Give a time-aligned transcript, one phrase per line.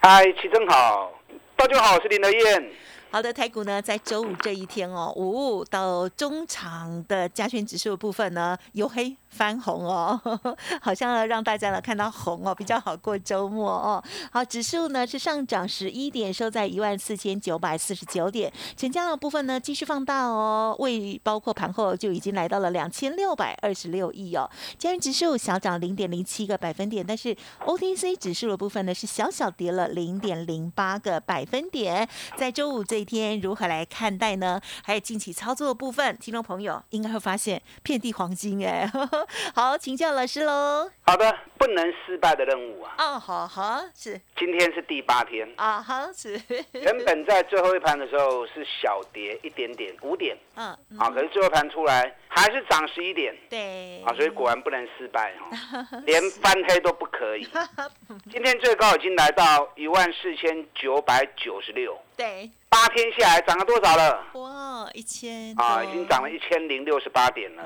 [0.00, 1.12] 嗨，齐正好，
[1.56, 2.70] 大家好，我是林德燕。
[3.10, 10.20] 好的，台股呢，在周五这一天哦，五到中场的加权指数部分呢，由黑翻红哦，
[10.82, 14.04] 好像让大家呢看到红哦，比较好过周末哦。
[14.30, 24.48] 好，指数呢是上涨十一点，收在一万四千九百四十九点，成交量部分呢继续放大哦，未包括盘后就已经来到了两千六百二十六亿哦。
[24.76, 27.34] 加权指数小涨零点零七个百分点，但是
[27.64, 32.98] OTC 指数的部分呢是小小跌了零点零八个百分点，在周五这。
[32.98, 34.60] 一天如何来看待呢？
[34.82, 38.90] 还有近期操作的部分，听众朋友应该会发现遍地黄金哎。
[39.54, 40.90] 好，请教老师喽。
[41.02, 42.94] 好的，不能失败的任务啊。
[42.98, 44.20] 哦，好好是。
[44.36, 46.40] 今天是第八天啊，好是。
[46.72, 50.36] 原本在最后一盘的时候是小跌一点点，五点。
[50.56, 50.66] 嗯。
[50.98, 53.34] 啊，可是最后盘出来还是涨十一点。
[53.48, 54.02] 对。
[54.04, 57.46] 啊，所以果然不能失败哦， 连翻黑都不可以。
[58.30, 61.98] 今天最高已经来到一万四千九百九十六。
[62.16, 62.50] 对。
[62.68, 64.26] 八天下来涨了多少了？
[64.34, 67.64] 哇，一千啊，已经涨了一千零六十八点了。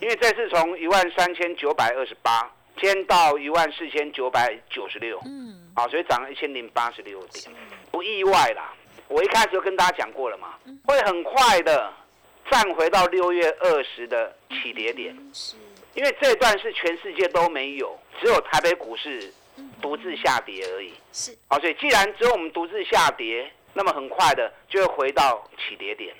[0.00, 2.50] 因为这次从一万三千九百二十八，
[2.80, 7.54] 先到一万四千九百九十六，嗯，啊，所以涨了一千零八十六点，
[7.90, 8.72] 不意外啦。
[9.08, 10.54] 我一开始就跟大家讲过了嘛，
[10.86, 11.92] 会很快的
[12.50, 15.56] 站回到六月二十的起跌点，是，
[15.94, 19.32] 因为这段是全世界都没有，只有台北股市
[19.82, 23.52] 独自下跌而已，是，啊，所以既然只有我们独自下跌。
[23.74, 26.14] 那么很快的就会回到起跌点，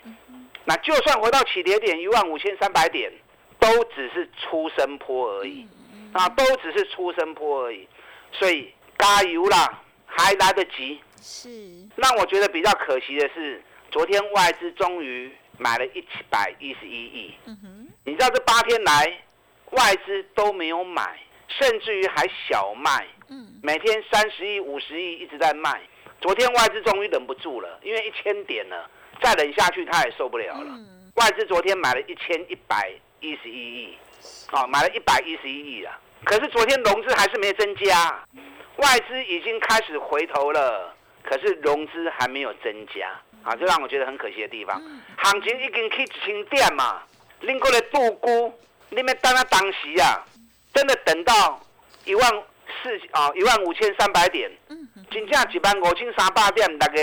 [0.65, 3.13] 那就算回到起跌点一万五千三百点，
[3.61, 5.67] 都只是出生坡而已，
[6.13, 7.89] 啊，都只是出生坡而已，
[8.33, 11.01] 所以加油啦，还来得及。
[11.21, 11.49] 是。
[11.97, 17.35] 让我觉得比较可惜的是，昨天外资终于买了一百一十一亿。
[17.47, 17.89] 嗯哼。
[18.05, 19.23] 你知道这八天来
[19.71, 21.19] 外资都没有买，
[21.49, 23.07] 甚至于还小卖。
[23.29, 23.61] 嗯。
[23.63, 25.81] 每天三十亿、五十亿一直在卖。
[26.25, 28.89] 昨天外资终于忍不住了，因为一千点了，
[29.21, 30.75] 再忍下去他也受不了了。
[31.17, 32.91] 外资昨天买了一千一百
[33.21, 33.99] 一十一亿，
[34.51, 36.01] 啊，买了一百一十一亿啊。
[36.25, 38.27] 可是昨天融资还是没增加，
[38.77, 43.11] 外资已经开始回头了，可是融资还没有增加，
[43.43, 44.81] 啊，这让我觉得很可惜的地方。
[45.19, 47.03] 行情已经去一千点嘛，
[47.41, 48.51] 拎过来度估，
[48.89, 50.25] 你们等啊当时啊，
[50.73, 51.61] 真的等到
[52.07, 52.43] 一万
[52.85, 54.49] 四啊一万五千三百点。
[55.11, 56.95] 真正一万五千三百点，大概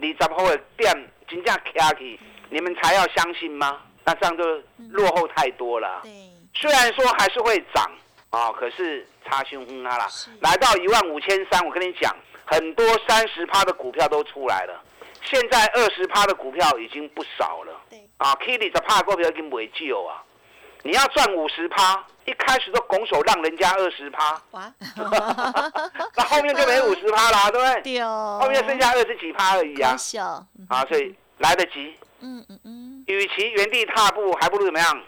[0.00, 0.92] 二十号的点，
[1.28, 2.18] 真正卡起，
[2.48, 3.80] 你们才要相信吗？
[4.04, 4.44] 那这样就
[4.90, 6.02] 落后太多了。
[6.54, 7.90] 虽然说还是会涨
[8.30, 10.08] 啊，可是差凶哼啊啦，
[10.40, 12.16] 来到一万五千三，我跟你讲，
[12.46, 14.82] 很多三十趴的股票都出来了，
[15.22, 17.78] 现在二十趴的股票已经不少了。
[18.16, 20.24] 啊，Kitty 在怕股票已经没救啊。
[20.82, 24.40] 你要赚五十趴，一开始都拱手让人家二十趴，
[26.16, 27.82] 那后面就没五十趴啦，对不对？
[27.82, 28.38] 对哦。
[28.40, 29.94] 后面剩下二十几趴而已啊。
[30.68, 31.94] 啊，所以来得及。
[32.20, 33.04] 嗯嗯嗯。
[33.06, 35.02] 与其原地踏步，还不如怎么样？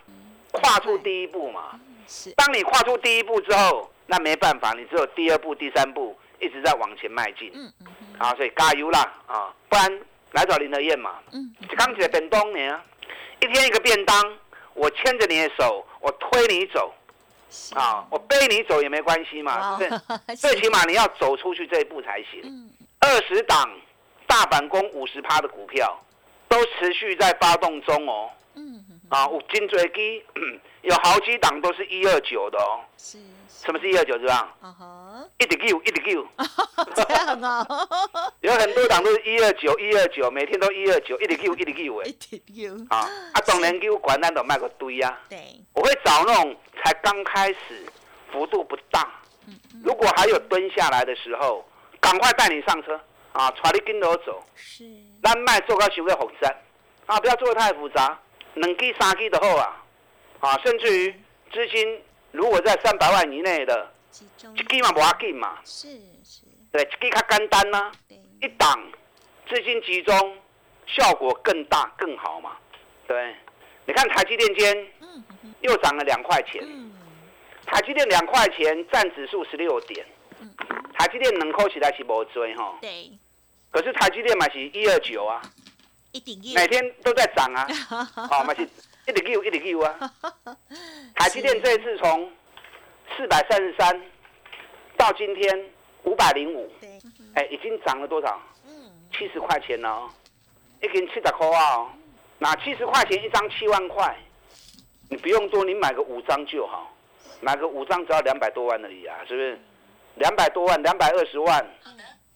[0.50, 1.80] 跨出第一步嘛。
[2.06, 2.30] 是。
[2.32, 7.50] 当你跨出第一步之后，那没办法，你只有第二步、第三步一直在往前迈进。
[7.54, 7.86] 嗯嗯。
[8.18, 9.00] 啊，所以加油啦！
[9.26, 10.00] 啊，不然
[10.32, 11.14] 来找林德燕嘛。
[11.32, 11.54] 嗯。
[11.78, 12.80] 刚起来便当呢，
[13.40, 14.36] 一天一个便当。
[14.74, 16.92] 我牵着你的手，我推你走，
[17.74, 19.78] 啊，我背你走也没关系嘛，
[20.38, 22.70] 最起码你要走出去这一步才行。
[23.00, 23.68] 二十档
[24.26, 25.98] 大板工五十趴的股票，
[26.48, 28.30] 都持续在发动中哦。
[28.54, 30.24] 嗯，啊，有金追机，
[30.82, 32.80] 有好几档都是一二九的哦。
[32.96, 33.18] 是。
[33.48, 34.52] 什么是一二九是吧？
[34.60, 36.26] 啊哈，一直 Q，一直 Q，
[36.96, 37.64] 这样啊，
[38.40, 45.20] 有很多档都是一二九，一二九，每天都一二九，一直 Q， 一直 Q 哎，一直 Q 啊，啊，总能 Q 管单都卖个堆啊。
[45.28, 45.38] 对，
[45.74, 47.86] 我会找那种才刚开始，
[48.32, 49.08] 幅度不大，
[49.84, 51.64] 如果还有蹲下来的时候，
[52.00, 52.98] 赶快带你上车
[53.32, 54.42] 啊，带你跟着走。
[54.56, 54.84] 是，
[55.22, 56.52] 咱卖做个小个复杂
[57.06, 58.18] 啊，不要做的太复杂，
[58.54, 59.84] 两 G 三 G 的好啊，
[60.40, 61.14] 啊，甚至于
[61.52, 62.02] 资金。
[62.32, 63.92] 如果在三百万以内的，
[64.54, 65.86] 一支嘛不要紧嘛，是
[66.24, 66.40] 是，
[66.72, 67.92] 对，一支较简单呐，
[68.40, 68.82] 一档
[69.46, 70.38] 资金集中，
[70.86, 72.56] 效果更大更好嘛，
[73.06, 73.34] 对，
[73.84, 74.86] 你看台积电间
[75.60, 76.66] 又涨了两块钱，
[77.66, 80.06] 台积电两块钱占指数十六点，
[80.98, 82.78] 台积电能扣起来是无追哈。
[82.80, 83.10] 对。
[83.70, 85.42] 可是台积电嘛是一二九啊，
[86.12, 87.66] 一顶每天都在涨啊，
[88.14, 88.62] 好 嘛是
[89.06, 90.12] 一直 Q 一直 Q 啊。
[91.14, 92.30] 台积电这一次从
[93.16, 94.00] 四百三十三
[94.96, 95.70] 到今天
[96.04, 96.70] 五百零五，
[97.34, 98.40] 哎，已经涨了多少？
[99.12, 100.08] 七十块钱了，
[100.82, 101.90] 一根七十块啊！
[102.38, 104.16] 那七十块钱一张七万块，
[105.08, 106.90] 你不用多，你买个五张就好，
[107.40, 109.58] 买个五张只要两百多万而已啊，是不是？
[110.16, 111.66] 两百多万，两百二十万，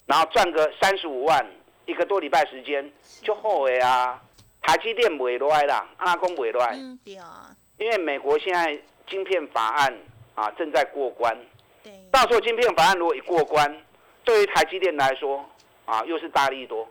[0.07, 1.45] 然后赚个三十五万，
[1.87, 2.93] 一个多礼拜时间
[3.23, 4.23] 就好的啊！
[4.63, 6.75] 台积电未来啦，阿公未来，
[7.79, 8.79] 因为美国现在
[9.09, 9.99] 晶片法案
[10.35, 11.37] 啊正在过关，
[12.11, 13.85] 到时候晶片法案如果一过关，
[14.25, 15.45] 对于台积电来说。
[15.87, 16.85] 啊，又是大力多，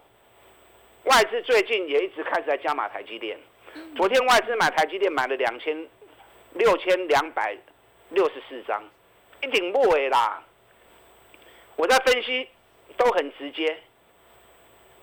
[1.03, 3.37] 外资最近也一直开始在加码台积电。
[3.93, 5.85] 昨天外资买台积电买了两千
[6.53, 7.57] 六千两百
[8.11, 8.81] 六十四张，
[9.41, 10.41] 一顶不为啦。
[11.75, 12.47] 我在分析
[12.95, 13.77] 都很直接，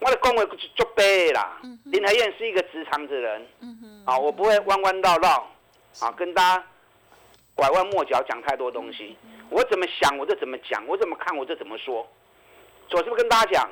[0.03, 1.61] 我的恭维就背啦。
[1.85, 5.49] 林台燕是一个直肠子人，嗯啊，我不会弯弯绕绕，
[6.01, 6.67] 啊，跟大家
[7.55, 9.17] 拐弯抹角讲太多东西。
[9.49, 12.07] 我怎么想我就怎么讲，我怎么看我就怎么说。
[12.91, 13.71] 我是不是跟大家讲？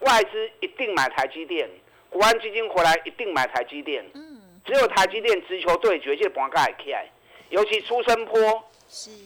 [0.00, 1.68] 外资一定买台积电，
[2.10, 4.04] 国安基金回来一定买台积电。
[4.14, 7.06] 嗯，只有台积电直球对决，这盘盖起来。
[7.48, 8.64] 尤其出生坡，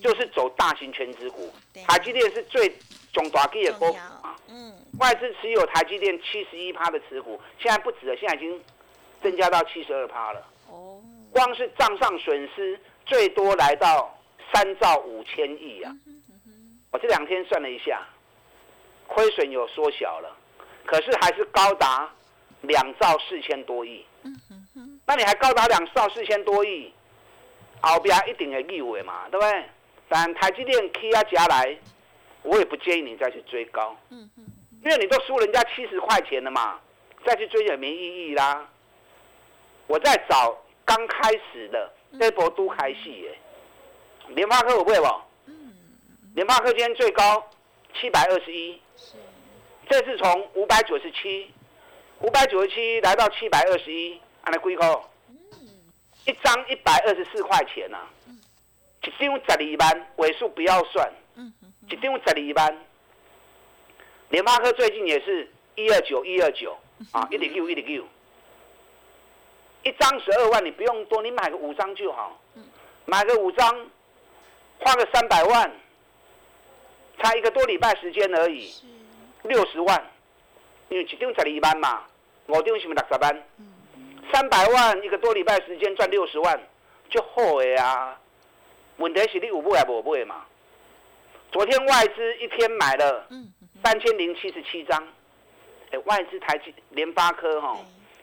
[0.03, 1.53] 就是走大型全资股。
[1.89, 2.73] 台积电是最
[3.13, 4.20] 重大基的股啊。
[4.49, 8.63] 嗯，外资持有台积电七十一趴的持股，现在不止了，现在已经
[9.23, 10.47] 增加到七十二趴了。
[10.69, 11.01] 哦，
[11.33, 14.17] 光是账上损失最多来到
[14.53, 15.93] 三兆五千亿啊！
[16.91, 18.07] 我这两天算了一下，
[19.07, 20.37] 亏损有缩小了。
[20.85, 22.11] 可是还是高达
[22.63, 24.05] 两兆四千多亿，
[25.07, 26.93] 那你还高达两兆四千多亿，
[27.81, 29.65] 后边一定会逆位嘛，对不对？
[30.09, 31.79] 但台积电 K 啊加来，
[32.43, 36.81] 我也不建议你再去追高，因为你都输人家七十块钱了嘛，
[37.25, 38.69] 再去追也没意义啦。
[39.87, 43.39] 我在找刚开始的这波都开戏耶，
[44.29, 45.27] 联发科我不会吧？
[46.35, 47.45] 联发科今天最高
[47.95, 48.81] 七百二十一。
[49.89, 51.51] 这次从五百九十七，
[52.21, 55.05] 五百九十七来到七百二十一，按来归扣，
[56.25, 57.99] 一张一百二十四块钱呐，
[59.03, 61.13] 一张十二万，尾数不要算，
[61.91, 62.79] 一张十二万。
[64.31, 66.77] 联发科最近也是一二九一二九
[67.11, 68.05] 啊， 一点六一点六，
[69.83, 72.41] 一张十二万，你不用多，你买个五张就好，
[73.07, 73.87] 买个五张，
[74.79, 75.71] 花个三百万，
[77.19, 78.73] 才一个多礼拜时间而已。
[79.43, 80.11] 六十万，
[80.91, 82.05] 因为一张十二万嘛，
[82.47, 83.43] 五张是不六十万？
[84.33, 86.61] 三百万一个多礼拜时间赚六十万，
[87.09, 88.17] 就好的啊。
[88.99, 90.45] 问题是你有买无买嘛？
[91.53, 93.27] 昨天外资一天买了
[93.83, 95.09] 三千零七十七张，
[95.91, 97.77] 哎，外资台积联发科哈，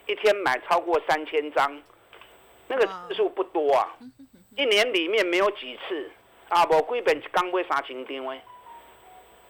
[0.06, 1.82] 一天买超过三千张，
[2.68, 3.98] 那个次数不多啊，
[4.56, 6.12] 一年里面没有几次。
[6.50, 8.42] 啊，无基本刚买三千张诶。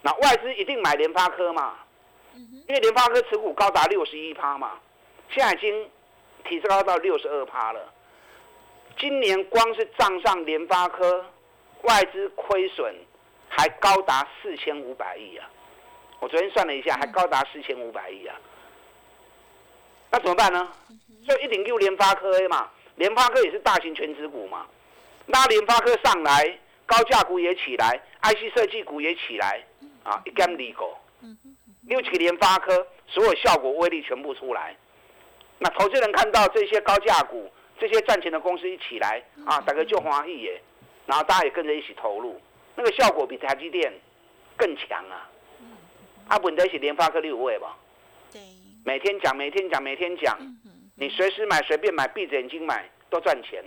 [0.01, 1.75] 那外资一定买联发科嘛？
[2.33, 4.79] 因为联发科持股高达六十一趴嘛，
[5.29, 5.87] 现在已经
[6.43, 7.93] 提高到六十二趴了。
[8.97, 11.23] 今年光是账上联发科
[11.83, 12.95] 外资亏损
[13.49, 15.49] 还高达四千五百亿啊！
[16.19, 18.35] 我昨天算了一下，还高达四千五百亿啊！
[20.11, 20.71] 那怎么办呢？
[21.27, 24.65] 就一零六联发科 A 嘛，联发科也是大型全职股嘛，
[25.27, 29.63] 拉联发科上来，高价股也起来，IC 设计股也起来。
[30.03, 30.85] 啊，一干利股，
[31.81, 34.73] 六七个联发科，所有效果威力全部出来。
[35.59, 40.61] 那投资人看到这些高价股、这些赚钱的公司一起来，啊，大家就欢喜耶。
[41.05, 42.39] 然后大家也跟着一起投入，
[42.77, 43.91] 那个效果比台积电
[44.55, 45.29] 更强啊。
[46.29, 47.77] 啊，本得起联发科六位吧？
[48.31, 48.41] 对。
[48.85, 50.37] 每天讲，每天讲，每天讲，
[50.95, 53.63] 你随时买，随便买，闭着眼睛买都赚钱。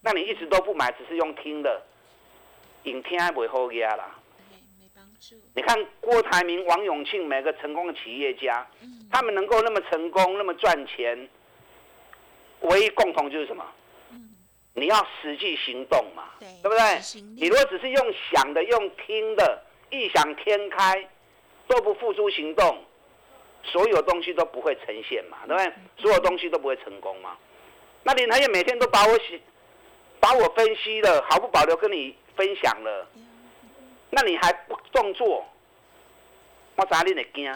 [0.00, 1.82] 那你一直都不买，只是用听的，
[2.84, 4.14] 影听还不会好压啦。
[5.54, 8.66] 你看郭台铭、王永庆，每个成功的企业家，
[9.10, 11.28] 他们能够那么成功、那么赚钱，
[12.60, 13.64] 唯一共同就是什么？
[14.78, 16.98] 你要实际行动嘛，对不对？
[17.36, 21.08] 你如果只是用想的、用听的，异想天开，
[21.66, 22.84] 都不付诸行动，
[23.64, 25.72] 所有东西都不会呈现嘛，对不对？
[26.02, 27.36] 所有东西都不会成功嘛。
[28.04, 29.40] 那林台也每天都把我写、
[30.20, 33.06] 把我分析了，毫不保留跟你分享了。
[34.10, 35.44] 那你还不动作？
[36.76, 37.52] 我知你会惊，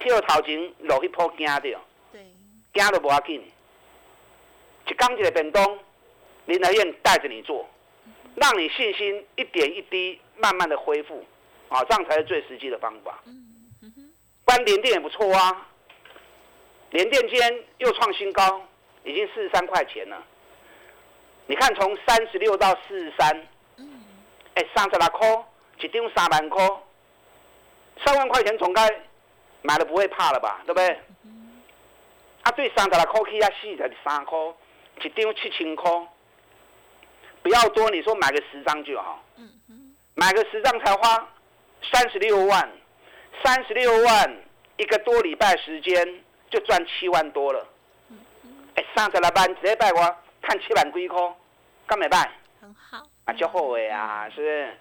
[0.00, 1.80] 跳头前落去坡惊着，
[2.74, 3.42] 惊都无要紧。
[4.86, 5.78] 一刚一个变动，
[6.50, 7.64] 林德燕带着你做，
[8.34, 11.24] 让你信心一点一滴慢慢的恢复。
[11.68, 13.20] 啊，这样才是最实际的方法。
[13.24, 13.32] 嗯
[13.82, 14.12] 嗯
[14.44, 15.68] 关联电也不错啊，
[16.90, 18.60] 联电今天又创新高，
[19.04, 20.20] 已经四十三块钱了。
[21.46, 24.02] 你看从三十六到四十三，嗯，
[24.54, 25.28] 哎，三十六块，
[25.78, 26.68] 一张三万块，
[28.04, 28.88] 三万块钱总该
[29.62, 30.60] 买了不会怕了吧？
[30.66, 30.88] 对不对？
[32.42, 34.36] 啊，对，三十六块起啊，四十三块，
[35.04, 35.88] 一张七千块，
[37.42, 39.24] 不要多，你说买个十张就好。
[39.36, 41.28] 嗯嗯，买个十张才花。
[41.90, 42.70] 三十六万，
[43.42, 44.36] 三十六万，
[44.76, 47.66] 一个多礼拜时间就赚七万多了。
[48.74, 51.18] 哎，三十来万，这拜我看七万几块，
[51.86, 52.30] 干没办？
[52.60, 53.02] 很好。
[53.24, 54.76] 啊，就后悔啊，是不是？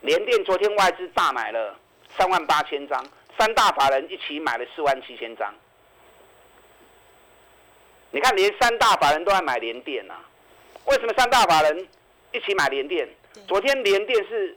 [0.00, 1.78] 联电昨天外资大买了
[2.16, 3.06] 三万八千张，
[3.38, 5.54] 三大法人一起买了四万七千张。
[8.10, 10.18] 你看，连三大法人都在买联电啊？
[10.88, 11.86] 为什么三大法人
[12.32, 13.08] 一起买联电？
[13.46, 14.56] 昨天联电是。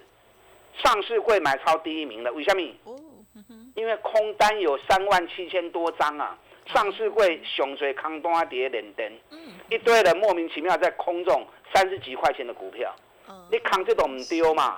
[0.82, 2.62] 上市会买超第一名的，为什么？
[3.76, 6.36] 因为空单有三万七千多张啊！
[6.74, 9.12] 上市会熊水康多跌连灯，
[9.70, 12.96] 一堆人莫名其妙在空中三十几块钱的股票，
[13.52, 14.78] 你扛这种唔丢嘛？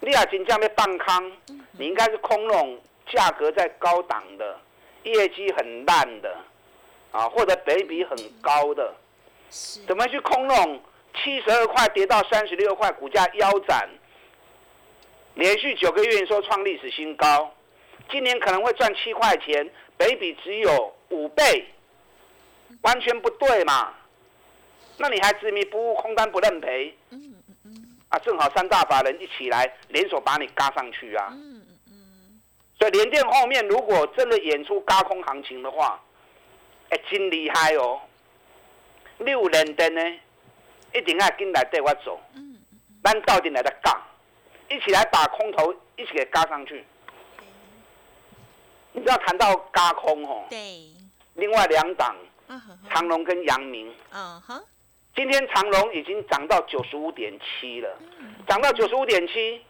[0.00, 1.32] 你啊真正要半康，
[1.78, 2.76] 你应该是空那种
[3.06, 4.58] 价格在高档的，
[5.04, 6.36] 业绩很烂的，
[7.12, 8.92] 啊，或者北比很高的，
[9.86, 10.82] 怎么去空弄
[11.22, 13.88] 七十二块跌到三十六块，股价腰斩？
[15.34, 17.52] 连续九个月说创历史新高，
[18.10, 21.66] 今年可能会赚七块钱，北比只有五倍，
[22.82, 23.92] 完全不对嘛？
[24.96, 26.96] 那你还执迷不悟，空单不认赔？
[27.10, 27.96] 嗯嗯嗯。
[28.10, 31.28] 啊，正好三大法人一起来联手把你嘎上去啊！
[31.32, 32.40] 嗯嗯嗯。
[32.78, 36.00] 所以联电后面如果真的演出嘎空行情的话，
[36.90, 38.00] 哎，真厉害哦！
[39.18, 40.00] 六连灯呢，
[40.92, 42.20] 一定要跟来带我走。
[42.34, 42.80] 嗯嗯。
[43.02, 44.02] 咱到底来得嘎？
[44.68, 46.84] 一起来把空头一起给嘎上去。
[48.92, 50.46] 你知道谈到嘎空吼？
[50.50, 50.90] 对。
[51.34, 52.16] 另外两档，
[52.90, 53.92] 长隆跟阳明。
[54.12, 54.64] 嗯哼。
[55.14, 57.96] 今天长隆已经涨到九十五点七了，
[58.48, 59.60] 涨到九十五点七，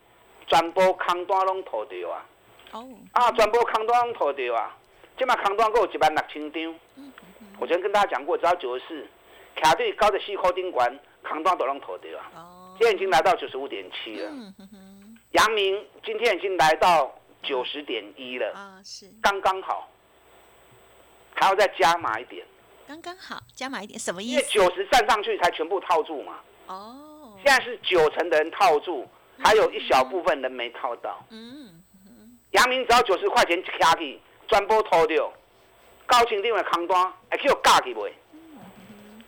[0.47, 2.25] 转播康端拢投掉啊。
[2.73, 2.89] 哦。
[3.13, 4.77] 啊，转播康端投掉啊，
[5.19, 6.75] 今嘛康端够一万六千张。
[7.59, 9.07] 我昨天跟大家讲过，只要九十四，
[9.57, 12.31] 卡对高的细扣丁管，扛单都拢投掉啊。
[12.37, 12.77] 哦。
[12.79, 14.29] 现在已经来到九十五点七了。
[14.31, 15.19] 嗯哼哼。
[15.31, 19.89] 阳明今天已经来到九十点一了，啊，是刚刚好，
[21.35, 22.47] 还要再加码一点，
[22.87, 24.33] 刚刚好加码一点什么意思？
[24.33, 26.39] 因为九十站上去才全部套住嘛。
[26.69, 29.09] 哦，现在是九成的人套住，
[29.39, 31.25] 还有一小部分人没套到。
[31.31, 31.83] 嗯，
[32.53, 35.33] 阳明只要九十块钱卡起，转播套掉，
[36.07, 38.13] 高清定位扛单，还可以加起袂？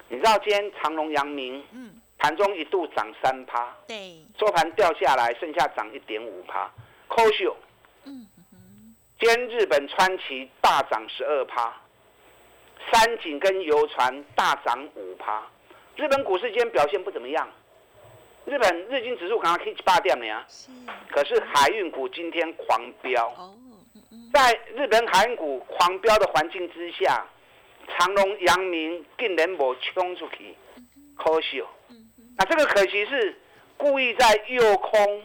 [0.08, 1.62] 你知道今天长隆、阳明？
[1.72, 2.00] 嗯。
[2.18, 6.66] 盘中一度涨三趴，对，收盘掉下来，剩下涨一点五趴。
[7.08, 7.54] 科秀，
[8.04, 8.26] 嗯
[9.20, 11.76] 今天日本川崎大涨十二趴，
[12.90, 15.42] 三井跟游船大涨五趴。
[15.94, 17.46] 日本股市今天表现不怎么样，
[18.46, 20.70] 日本日经指数刚刚 K 八点了呀，是。
[21.10, 23.54] 可是海运股今天狂飙，哦，
[24.32, 27.26] 在日本海运股狂飙的环境之下，
[27.86, 30.54] 长隆、阳明竟然无冲出去，
[31.16, 31.66] 可惜哦。
[32.36, 33.38] 那这个可惜是
[33.76, 35.22] 故意在诱空、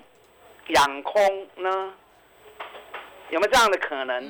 [0.67, 1.93] 养空呢？
[3.29, 4.23] 有没有这样的可能？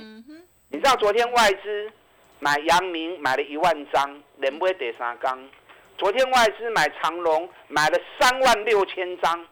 [0.70, 1.92] 你知道昨天外资
[2.40, 5.50] 买阳明买了一万张，连不会第三缸。
[5.98, 9.46] 昨天外资买长隆买了三万六千张，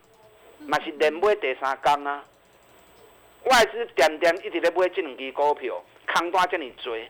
[0.60, 2.24] 嘛是连不会第三缸啊。
[3.46, 5.84] 外资点点一直在买这两支股票，
[6.14, 7.10] 空单这么追，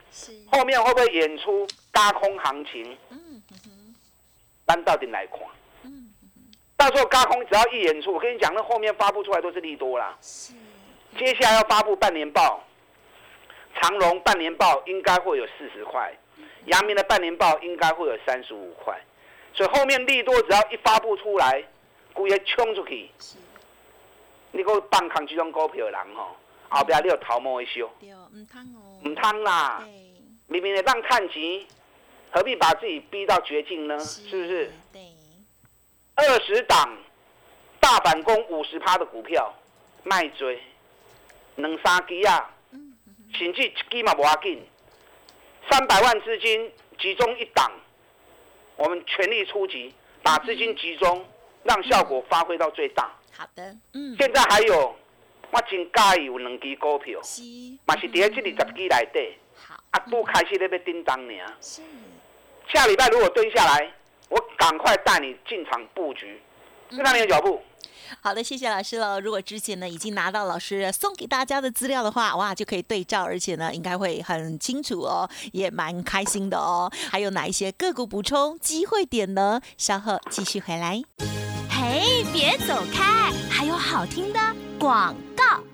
[0.50, 2.96] 后面会不会演出高空行情？
[3.10, 3.42] 嗯
[4.66, 5.40] 咱到底来看？
[5.84, 6.10] 嗯
[6.76, 10.16] 到时候高空只要一演出，我跟你讲，那后面发布出来都是利多啦。
[10.20, 10.54] 是。
[11.18, 12.62] 接下来要发布半年报，
[13.80, 16.16] 长隆半年报应该会有四十块，
[16.66, 18.98] 阳明的半年报应该会有三十五块，
[19.52, 21.64] 所以后面利多只要一发布出来，
[22.14, 23.10] 股也冲出去。
[23.18, 23.36] 是。
[24.52, 26.36] 你个放空这种股票的人吼，
[26.70, 27.90] 后边你有逃毛一修。
[28.00, 29.00] 对，唔通哦。
[29.04, 29.86] 唔通啦。
[30.46, 31.66] 明明的让看钱，
[32.30, 33.98] 何必把自己逼到绝境呢？
[34.00, 34.72] 是不是？
[34.92, 35.02] 对。
[36.14, 36.96] 二十档
[37.78, 39.54] 大反攻五十趴的股票
[40.02, 40.60] 卖追，
[41.56, 42.50] 两三支啊，
[43.32, 44.62] 甚至一支嘛无要紧。
[45.70, 47.70] 三百万资金集中一档，
[48.76, 51.24] 我们全力出击，把资金集中，
[51.62, 53.10] 让效果发挥到最大。
[53.32, 54.16] 好的，嗯。
[54.18, 54.96] 现在还有，
[55.50, 57.42] 我真介意有两支股票，是，
[57.86, 59.36] 嘛是第二这二十支来底。
[59.54, 61.56] 好，啊，都开始咧要叮当尔。
[61.60, 61.82] 是。
[62.72, 63.92] 下礼拜如果蹲下来。
[64.30, 66.40] 我赶快带你进场布局，
[66.88, 67.60] 跟上你的脚步。
[68.20, 69.20] 好的，谢谢老师了。
[69.20, 76.88] 如果之前呢已经拿到老师送给大家的资料的话，哇，就可以对照，而且呢应该会很清楚哦，也蛮开心的哦。
[77.10, 79.60] 还有哪一些个股补充机会点呢？
[79.76, 81.02] 稍后继续回来。
[81.68, 84.38] 嘿，别走开，还有好听的
[84.80, 85.69] 广告。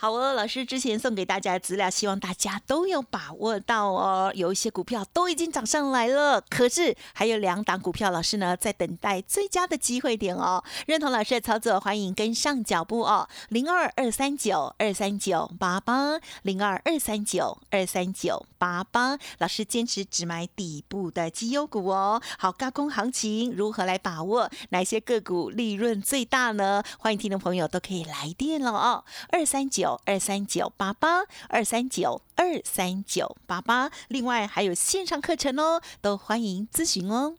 [0.00, 4.30] 好哦，老师之前送给大家的资料，希望大家都有把握到哦。
[4.32, 10.62] 有一些股票都已经涨上来了，可是还有两档股票，老师呢在等待最佳的机会点哦。
[10.86, 13.28] 认同老师的操作，欢迎跟上脚步哦。
[13.48, 19.18] 零二二三九二三九八八，零二二三九二三九八八。
[19.38, 22.22] 老师坚持只买底部的绩优股哦。
[22.38, 24.48] 好，高空行情如何来把握？
[24.68, 26.84] 哪些个股利润最大呢？
[27.00, 29.04] 欢迎听众朋友都可以来电了哦。
[29.30, 29.87] 二三九。
[30.04, 37.34] 二三九八八二三九二三九八八，另外还有线上课程哦，都欢迎咨询哦。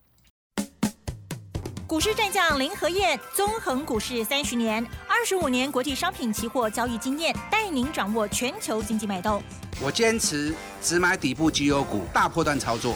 [1.88, 9.42] 股市战将林和燕，纵横股市三十年，二十五年国际商品期货交易经验，带您掌握全球经济脉动。
[9.82, 10.54] 我坚持
[10.84, 12.96] 只买底部绩优股，大波段操作。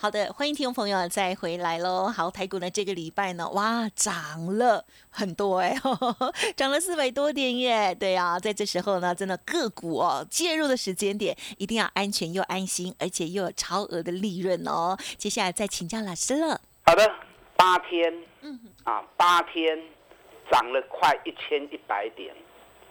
[0.00, 2.06] 好的，欢迎听众朋友再回来喽。
[2.06, 5.74] 好，台股呢这个礼拜呢，哇，涨了很多哎，
[6.54, 7.92] 涨了四百多点耶。
[7.96, 14.96] 对啊，在这时候呢，真的个股哦，介入的时间点一定要安全又安心，而且又有超额的利润哦。
[15.16, 16.60] 接下来再请教老师了。
[16.86, 17.12] 好的，
[17.56, 19.76] 八天，嗯，啊，八天
[20.48, 22.32] 涨了快一千一百点，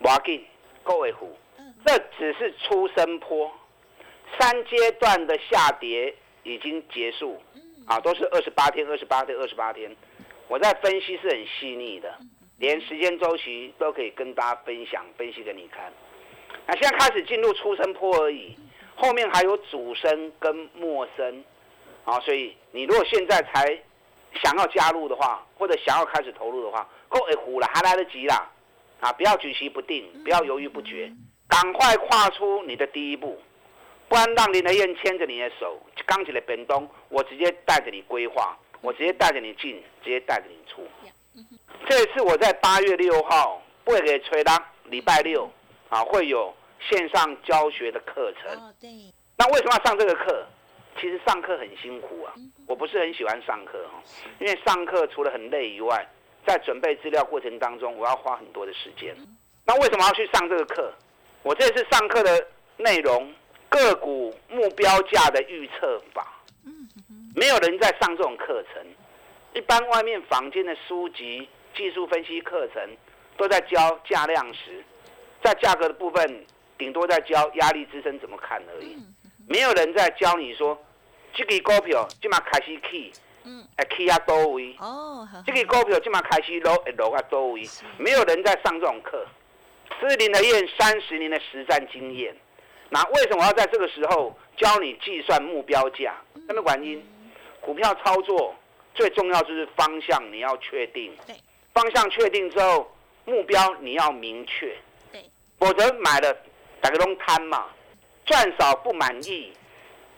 [0.01, 0.45] 哇劲，
[0.83, 1.31] 各位虎，
[1.85, 3.49] 这只是出生坡，
[4.37, 6.13] 三阶段的下跌。
[6.47, 7.37] 已经结束，
[7.85, 9.93] 啊，都是二十八天，二十八天，二十八天。
[10.47, 12.17] 我在分析是很细腻的，
[12.57, 15.91] 连时间周期都可以跟大家分享，分析给你看。
[16.65, 18.57] 那现在开始进入出生坡而已，
[18.95, 21.43] 后面还有主升跟末升，
[22.05, 23.77] 啊，所以你如果现在才
[24.41, 28.49] 想要加入的话，或者想要开始投入的话，够会糊了，还来得及啦，
[29.01, 31.11] 啊，不要举棋不定，不要犹豫不决，
[31.49, 33.37] 赶快跨出你的第一步。
[34.09, 40.87] 不然让林德燕牵着你的手，刚起来本东，我直接带着你规划，我直接带着你进，直接带着你出。
[41.89, 45.49] 这次我在八月六号会给吹拉礼拜六
[45.89, 46.55] 啊，会有
[46.89, 48.51] 线上教学的课程。
[48.53, 48.89] 哦，对。
[49.37, 50.45] 那为什么要上这个课？
[50.99, 52.33] 其实上课很辛苦啊，
[52.65, 54.01] 我不是很喜欢上课哈，
[54.39, 56.07] 因为上课除了很累以外，
[56.45, 59.15] 在准备资料过程当中，我要花很多的时间。
[59.65, 60.91] 那为什么要去上这个课？
[61.43, 63.31] 我这次上课的内容。
[63.69, 66.41] 个股目标价的预测法，
[67.35, 68.85] 没有人在上这种课程。
[69.53, 72.81] 一般外面坊间的书籍、技术分析课程
[73.37, 74.83] 都在教价量时，
[75.43, 76.45] 在价格的部分，
[76.77, 78.97] 顶多在教压力支撑怎么看而已。
[79.47, 80.77] 没有人在教你说，
[81.33, 83.11] 这个股票今嘛开始起，
[83.77, 84.75] 哎起啊多位。
[84.79, 87.63] 哦，这个股票今嘛开始落，落啊多位。
[87.97, 89.25] 没有人在上这种课。
[89.99, 92.35] 四林的验三十年的实战经验。
[92.89, 96.15] 那为什么要在这个时候教你计算目标价？
[96.47, 97.05] 什么原因？
[97.59, 98.55] 股票操作
[98.95, 101.13] 最重要就是方向，你要确定。
[101.25, 101.35] 对。
[101.73, 102.89] 方向确定之后，
[103.25, 104.73] 目标你要明确。
[105.11, 105.21] 对。
[105.59, 106.33] 否则买了
[106.79, 107.67] 打个龙摊嘛，
[108.25, 109.51] 赚少不满意，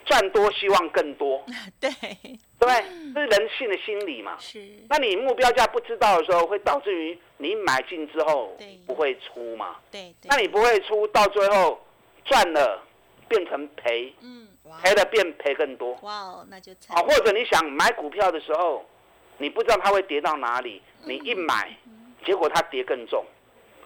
[0.05, 1.43] 赚多希望更多。
[1.81, 1.89] 对。
[2.59, 2.67] 对，
[3.15, 4.35] 这是人性的心理嘛。
[4.37, 4.63] 是。
[4.89, 8.55] 那你目标价不知道的时候，会导致于你买进之后
[8.85, 9.77] 不会出嘛？
[9.89, 10.13] 对。
[10.25, 11.79] 那你不会出，到最后。
[12.25, 12.81] 赚了
[13.27, 14.47] 变成赔，嗯，
[14.81, 16.97] 赔了变赔更多，哇哦，那就惨。
[16.97, 18.85] 啊，或者你想买股票的时候，
[19.37, 21.75] 你不知道它会跌到哪里，你一买，
[22.25, 23.23] 结果它跌更重，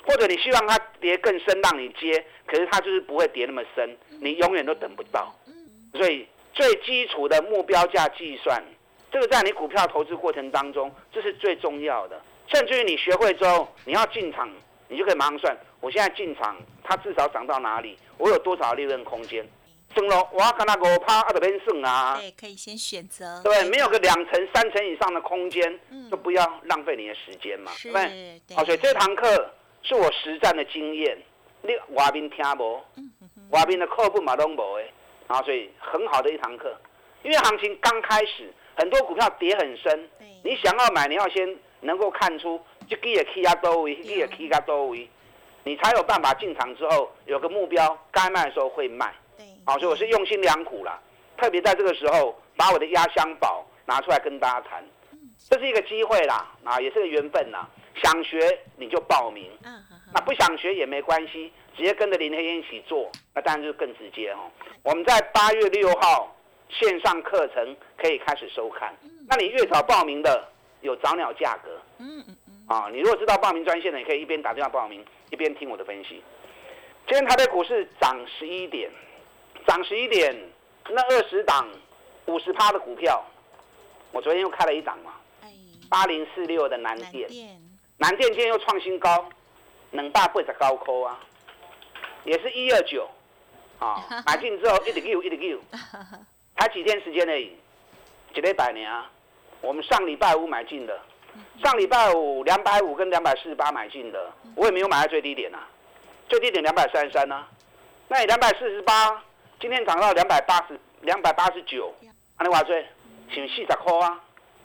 [0.07, 5.33] 或者你希望它跌更深让你接，可是它就是不会跌那么深，你永远都等不到。
[5.93, 8.63] 所以最基础的目标价计算，
[9.11, 12.19] 这个在你股票投资过程当中，这是最重要的。
[12.47, 14.49] 甚至于你学会之后，你要进场，
[14.87, 17.97] 你就可以马上算，我现在进场，它至少涨到哪里？
[18.17, 19.45] 我有多少利润空间？
[19.93, 22.17] 算了，我跟他五趴，啊，就免算啊。
[22.19, 23.41] 对，可以先选择。
[23.43, 27.71] 对，没有个两层、三层以上的空间，就不要浪费你的时间嘛。
[27.73, 28.55] 是，对。
[28.55, 31.15] 好，所以这堂课是我实战的经验，
[31.61, 32.81] 你外面听无，
[33.51, 34.85] 外面的课本嘛拢无的，
[35.27, 36.75] 啊，所以很好的一堂课。
[37.21, 40.09] 因为行情刚开始，很多股票跌很深，
[40.43, 45.07] 你想要买，你要先能够看出这个也 K 加多位，这个也 K 加多位，
[45.63, 49.13] 你才有办法进场之后有个目标，该卖的时候会卖。
[49.65, 50.99] 好，所以我是用心良苦啦，
[51.37, 54.83] 特别在这个时候把我的压箱宝拿出来跟大家谈，
[55.49, 57.67] 这是一个机会啦，啊，也是个缘分啦。
[58.03, 59.49] 想学你就报名，
[60.13, 64.39] 那不想学也没关系，直接跟着林黑燕一起做，那当然就更直接哦。
[64.81, 66.35] 我们在八月六号
[66.69, 68.93] 线上课程可以开始收看，
[69.29, 70.45] 那你越早报名的
[70.81, 72.35] 有早鸟价格，嗯嗯
[72.69, 76.21] 嗯，啊，你如果知道报名专线的，你可以一边打电话报名，一边听我的分析。
[77.07, 78.91] 今天台北股市涨十一点。
[79.65, 80.35] 涨十一点，
[80.89, 81.65] 那二十档
[82.25, 83.23] 五十趴的股票，
[84.11, 85.13] 我昨天又开了一档嘛，
[85.89, 87.29] 八零四六的南电，
[87.95, 89.29] 南电今天又创新高，
[89.91, 91.17] 能大倍的高科啊，
[92.25, 93.09] 也是一二九，
[93.79, 95.61] 啊， 买进之后一直 Q 一直 Q，
[96.57, 97.55] 才几天时间而已，
[98.35, 99.09] 几百百年啊，
[99.61, 100.99] 我们上礼拜五买进的，
[101.61, 105.67] 上礼拜五两百五跟两百四十八买进的，我也没有买在最低点啊，
[106.27, 107.45] 最低点两百三十三呢，
[108.07, 109.23] 那你两百四十八。
[109.61, 111.93] 今天涨到两百八十两百八十九，
[112.35, 112.85] 安尼话最，
[113.33, 114.21] 请四十块啊，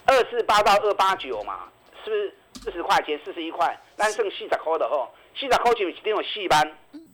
[0.07, 1.69] 二四八到二八九嘛，
[2.05, 3.79] 是不是四十块钱四十一块？
[3.95, 6.69] 咱剩四十块的吼，四十块钱一张有四万，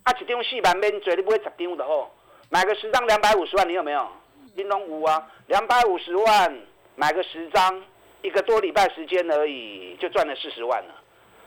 [0.05, 2.11] 啊一张四万免做，你买十张的吼，
[2.49, 4.09] 买个十张两百五十万，你有没有？
[4.57, 6.59] 金龙五啊，两百五十万
[6.97, 7.83] 买个十张，
[8.25, 10.95] 一个多礼拜时间而已，就赚了四十万了。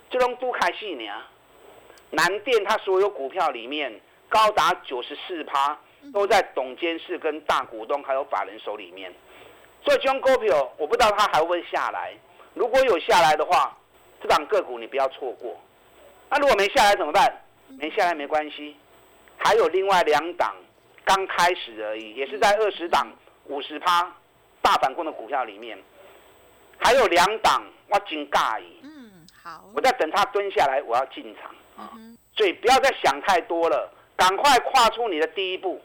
[0.10, 1.12] 这种都开戏呢，
[2.12, 5.78] 南电它所有股票里面高达九十四趴。
[6.14, 9.14] 都在董监事跟大股东还有法人手里面，
[9.84, 12.14] 所以这种股票我不知道它还会下来。
[12.54, 13.76] 如果有下来的话，
[14.22, 15.60] 这档个股你不要错过。
[16.30, 17.46] 那如果没下来怎么办？
[17.68, 18.78] 没下来没关系，
[19.38, 20.56] 还有另外两档
[21.04, 23.12] 刚开始而已，也是在二十档
[23.48, 24.10] 五十趴
[24.62, 25.78] 大反攻的股票里面，
[26.80, 28.80] 还有两档我真尬意。
[28.84, 31.52] 嗯，好，我在等它蹲下来，我要进场。
[31.96, 33.92] 嗯所以不要再想太多了。
[34.16, 35.82] 赶快跨出你的第一步！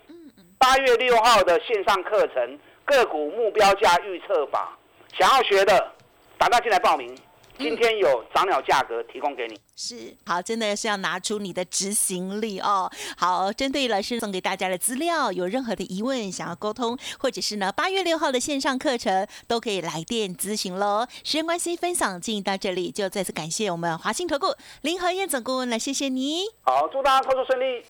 [0.58, 4.76] 八月六号的线上课程个股目标价预测法，
[5.18, 5.92] 想要学的，
[6.38, 7.14] 打电进来报名。
[7.58, 12.90] 今天有涨鸟价格提供给你，是好，真的是要拿出你的执行力哦。
[13.16, 21.06] 好，针对老师送给大家的资料，有任何的疑问想要沟通，或者是呢八月六号的线上课程，都可以来电咨询喽。
[21.22, 24.46] 时间关系，分享进行到这里，就再次感谢我们华兴投顾
[24.80, 26.42] 林和燕总顾问了，谢谢你。
[26.62, 27.84] 好，祝大家操作顺利。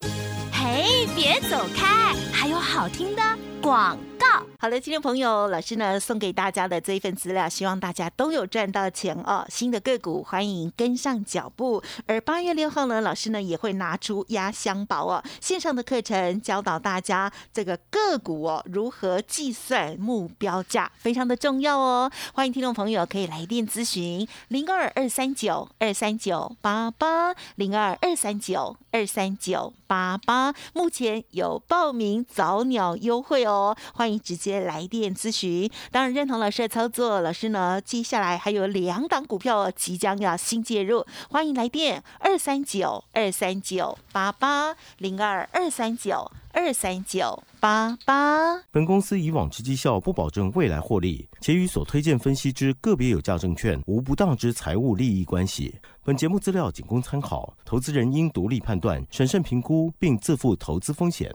[0.53, 2.15] 嘿，别走开！
[2.33, 3.23] 还有好听的
[3.61, 4.47] 广告。
[4.59, 9.45] 好的，听众朋友，老师呢送给大家的这一份资料，希望大家都有赚到钱哦。
[9.49, 11.83] 新的个股欢迎跟上脚步。
[12.07, 22.11] 而八月六号呢，老师呢也会拿出压箱宝哦，线上的课程教导大家这个个股哦如何计算目标价，非常的重要哦。
[22.35, 34.63] 欢迎听众朋友可以来电咨询零二二三九二三九八八零二二三九二三九八八，目前有报名早鸟优惠哦，欢迎直接。
[34.63, 37.21] 来电咨询，当然认同老师的操作。
[37.21, 48.63] 老师呢，接下来还有两档股票即将要新介入，欢迎来电二三九二三九八八零二二三九二三九八八。
[48.71, 55.75] 本公司以往之绩效不保证未来获利，且与所推荐分析之个别有价证券无不当之财务利益关系。
[56.05, 61.35] 本节目资料仅供参考，投资人应独立判断、审慎评估，并自负投资风险。